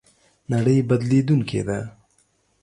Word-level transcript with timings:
نړۍ 0.51 0.77
بدلېدونکې 0.89 1.61
ده 1.67 1.79